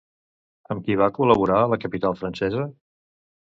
Amb 0.75 0.81
qui 0.87 0.95
va 1.01 1.09
col·laborar 1.19 1.61
a 1.67 1.69
la 1.75 1.81
capital 1.85 2.19
francesa? 2.25 2.67